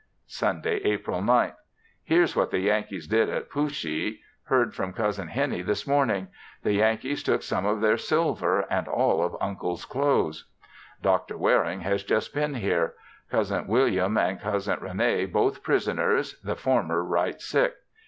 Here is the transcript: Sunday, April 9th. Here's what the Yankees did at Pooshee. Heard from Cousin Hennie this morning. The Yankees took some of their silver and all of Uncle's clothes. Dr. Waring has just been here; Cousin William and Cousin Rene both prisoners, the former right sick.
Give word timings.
Sunday, 0.25 0.77
April 0.77 1.21
9th. 1.21 1.53
Here's 2.03 2.35
what 2.35 2.49
the 2.49 2.57
Yankees 2.57 3.05
did 3.05 3.29
at 3.29 3.51
Pooshee. 3.51 4.17
Heard 4.45 4.73
from 4.73 4.93
Cousin 4.93 5.27
Hennie 5.27 5.61
this 5.61 5.85
morning. 5.85 6.29
The 6.63 6.73
Yankees 6.73 7.21
took 7.21 7.43
some 7.43 7.67
of 7.67 7.81
their 7.81 7.97
silver 7.97 8.65
and 8.71 8.87
all 8.87 9.23
of 9.23 9.37
Uncle's 9.39 9.85
clothes. 9.85 10.49
Dr. 11.03 11.37
Waring 11.37 11.81
has 11.81 12.01
just 12.03 12.33
been 12.33 12.55
here; 12.55 12.95
Cousin 13.29 13.67
William 13.67 14.17
and 14.17 14.41
Cousin 14.41 14.79
Rene 14.81 15.27
both 15.27 15.61
prisoners, 15.61 16.35
the 16.43 16.55
former 16.55 17.03
right 17.03 17.39
sick. 17.39 17.75